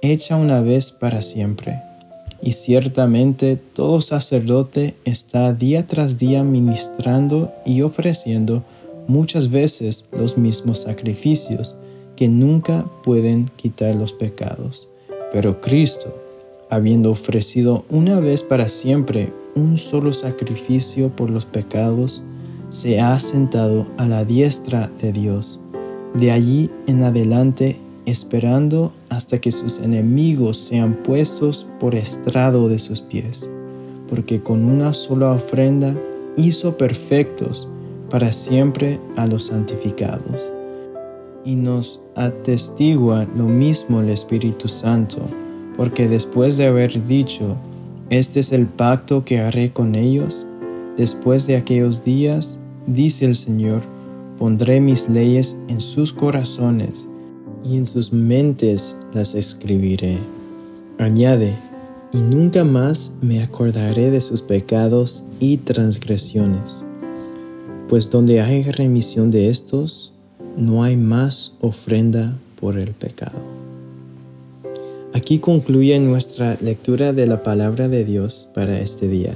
hecha 0.00 0.36
una 0.36 0.60
vez 0.60 0.92
para 0.92 1.22
siempre. 1.22 1.80
Y 2.40 2.52
ciertamente 2.52 3.56
todo 3.56 4.00
sacerdote 4.00 4.94
está 5.04 5.52
día 5.52 5.88
tras 5.88 6.18
día 6.18 6.44
ministrando 6.44 7.52
y 7.66 7.82
ofreciendo 7.82 8.62
muchas 9.08 9.50
veces 9.50 10.04
los 10.12 10.38
mismos 10.38 10.82
sacrificios, 10.82 11.74
que 12.14 12.28
nunca 12.28 12.84
pueden 13.02 13.50
quitar 13.56 13.96
los 13.96 14.12
pecados. 14.12 14.86
Pero 15.32 15.60
Cristo, 15.60 16.16
habiendo 16.70 17.10
ofrecido 17.10 17.84
una 17.90 18.20
vez 18.20 18.44
para 18.44 18.68
siempre 18.68 19.32
un 19.56 19.78
solo 19.78 20.12
sacrificio 20.12 21.08
por 21.08 21.28
los 21.28 21.44
pecados, 21.44 22.22
se 22.70 23.00
ha 23.00 23.18
sentado 23.18 23.86
a 23.96 24.04
la 24.06 24.24
diestra 24.24 24.90
de 25.00 25.12
Dios, 25.12 25.60
de 26.14 26.30
allí 26.30 26.70
en 26.86 27.02
adelante 27.02 27.78
esperando 28.06 28.92
hasta 29.10 29.40
que 29.40 29.52
sus 29.52 29.78
enemigos 29.78 30.56
sean 30.56 30.94
puestos 30.94 31.66
por 31.78 31.94
estrado 31.94 32.68
de 32.68 32.78
sus 32.78 33.00
pies, 33.00 33.48
porque 34.08 34.42
con 34.42 34.64
una 34.64 34.92
sola 34.92 35.32
ofrenda 35.32 35.94
hizo 36.36 36.76
perfectos 36.76 37.68
para 38.10 38.32
siempre 38.32 38.98
a 39.16 39.26
los 39.26 39.44
santificados. 39.44 40.46
Y 41.44 41.54
nos 41.54 42.00
atestigua 42.14 43.26
lo 43.36 43.44
mismo 43.44 44.00
el 44.00 44.10
Espíritu 44.10 44.68
Santo, 44.68 45.20
porque 45.76 46.08
después 46.08 46.56
de 46.56 46.66
haber 46.66 47.06
dicho, 47.06 47.56
este 48.10 48.40
es 48.40 48.52
el 48.52 48.66
pacto 48.66 49.24
que 49.24 49.40
haré 49.40 49.72
con 49.72 49.94
ellos, 49.94 50.46
después 50.98 51.46
de 51.46 51.56
aquellos 51.56 52.04
días, 52.04 52.58
dice 52.86 53.24
el 53.24 53.36
Señor, 53.36 53.80
pondré 54.38 54.80
mis 54.80 55.08
leyes 55.08 55.56
en 55.68 55.80
sus 55.80 56.12
corazones 56.12 57.08
y 57.64 57.78
en 57.78 57.86
sus 57.86 58.12
mentes 58.12 58.94
las 59.14 59.34
escribiré. 59.34 60.18
Añade, 60.98 61.54
y 62.12 62.18
nunca 62.18 62.64
más 62.64 63.12
me 63.20 63.42
acordaré 63.42 64.10
de 64.10 64.20
sus 64.20 64.42
pecados 64.42 65.22
y 65.40 65.58
transgresiones. 65.58 66.84
Pues 67.88 68.10
donde 68.10 68.40
hay 68.40 68.64
remisión 68.64 69.30
de 69.30 69.48
estos, 69.48 70.12
no 70.56 70.82
hay 70.82 70.96
más 70.96 71.54
ofrenda 71.60 72.36
por 72.60 72.78
el 72.78 72.92
pecado. 72.92 73.38
Aquí 75.14 75.38
concluye 75.38 75.98
nuestra 76.00 76.58
lectura 76.60 77.12
de 77.12 77.26
la 77.26 77.42
palabra 77.42 77.88
de 77.88 78.04
Dios 78.04 78.50
para 78.54 78.80
este 78.80 79.08
día. 79.08 79.34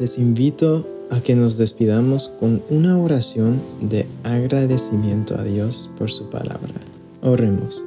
Les 0.00 0.16
invito 0.16 0.88
a 1.10 1.20
que 1.20 1.36
nos 1.36 1.58
despidamos 1.58 2.30
con 2.40 2.62
una 2.70 2.98
oración 2.98 3.60
de 3.82 4.06
agradecimiento 4.22 5.38
a 5.38 5.44
Dios 5.44 5.90
por 5.98 6.10
su 6.10 6.30
palabra. 6.30 6.72
Oremos. 7.20 7.82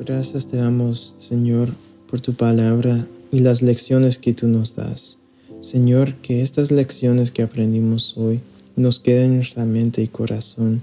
Gracias 0.00 0.48
te 0.48 0.56
damos, 0.56 1.14
Señor, 1.18 1.68
por 2.10 2.20
tu 2.20 2.34
palabra 2.34 3.06
y 3.30 3.38
las 3.38 3.62
lecciones 3.62 4.18
que 4.18 4.32
tú 4.32 4.48
nos 4.48 4.74
das. 4.74 5.18
Señor, 5.60 6.14
que 6.16 6.42
estas 6.42 6.72
lecciones 6.72 7.30
que 7.30 7.42
aprendimos 7.42 8.16
hoy 8.16 8.40
nos 8.74 8.98
queden 8.98 9.26
en 9.26 9.36
nuestra 9.36 9.64
mente 9.64 10.02
y 10.02 10.08
corazón 10.08 10.82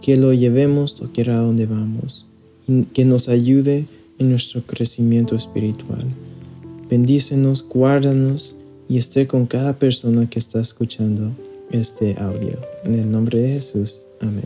que 0.00 0.16
lo 0.16 0.32
llevemos 0.32 0.96
quiera 1.12 1.36
donde 1.36 1.66
vamos 1.66 2.24
y 2.66 2.84
que 2.84 3.04
nos 3.04 3.28
ayude 3.28 3.84
en 4.18 4.30
nuestro 4.30 4.62
crecimiento 4.62 5.36
espiritual. 5.36 6.06
Bendícenos, 6.88 7.66
guárdanos 7.68 8.56
y 8.90 8.98
esté 8.98 9.28
con 9.28 9.46
cada 9.46 9.74
persona 9.74 10.28
que 10.28 10.40
está 10.40 10.60
escuchando 10.60 11.30
este 11.70 12.16
audio. 12.18 12.58
En 12.84 12.94
el 12.94 13.10
nombre 13.10 13.40
de 13.40 13.52
Jesús. 13.52 14.00
Amén. 14.20 14.44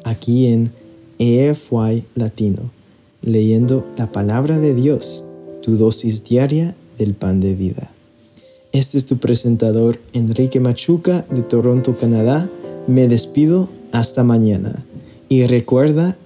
aquí 0.04 0.46
en 0.46 0.72
EFY 1.18 2.04
Latino, 2.14 2.70
leyendo 3.22 3.84
la 3.96 4.12
palabra 4.12 4.58
de 4.58 4.74
Dios, 4.74 5.24
tu 5.62 5.76
dosis 5.76 6.24
diaria 6.24 6.74
del 6.98 7.14
pan 7.14 7.40
de 7.40 7.54
vida. 7.54 7.90
Este 8.72 8.98
es 8.98 9.06
tu 9.06 9.16
presentador 9.16 9.98
Enrique 10.12 10.60
Machuca 10.60 11.24
de 11.30 11.42
Toronto, 11.42 11.96
Canadá. 11.96 12.50
Me 12.86 13.08
despido 13.08 13.68
hasta 13.90 14.22
mañana. 14.22 14.84
Y 15.28 15.46
recuerda, 15.46 16.16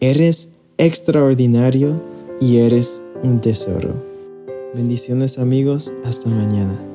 eres 0.00 0.48
extraordinario 0.80 2.00
y 2.40 2.56
eres 2.56 3.02
un 3.22 3.42
tesoro. 3.42 3.92
Bendiciones 4.74 5.38
amigos, 5.38 5.92
hasta 6.04 6.30
mañana. 6.30 6.89